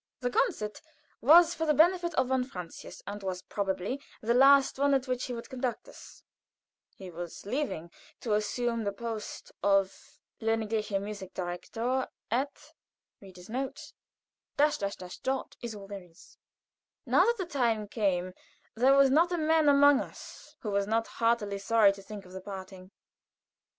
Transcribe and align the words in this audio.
The 0.19 0.31
concert 0.31 0.81
was 1.21 1.53
for 1.53 1.67
the 1.67 1.75
benefit 1.75 2.15
of 2.15 2.29
von 2.29 2.43
Francius, 2.43 3.03
and 3.05 3.21
was 3.21 3.43
probably 3.43 4.01
the 4.19 4.33
last 4.33 4.79
one 4.79 4.95
at 4.95 5.07
which 5.07 5.25
he 5.25 5.33
would 5.33 5.47
conduct 5.47 5.87
us. 5.87 6.23
He 6.95 7.11
was 7.11 7.45
leaving 7.45 7.91
to 8.21 8.33
assume 8.33 8.83
the 8.83 8.93
post 8.93 9.51
of 9.61 10.17
Königlicher 10.41 10.99
Musik 10.99 11.35
Direktor 11.35 12.07
at. 12.31 12.73
Now 13.47 13.65
that 14.57 15.19
the 17.37 17.45
time 17.47 17.87
came 17.87 18.33
there 18.73 18.95
was 18.97 19.11
not 19.11 19.31
a 19.31 19.37
man 19.37 19.69
among 19.69 19.99
us 19.99 20.55
who 20.61 20.71
was 20.71 20.87
not 20.87 21.05
heartily 21.05 21.59
sorry 21.59 21.91
to 21.91 22.01
think 22.01 22.25
of 22.25 22.31
the 22.31 22.41
parting. 22.41 22.89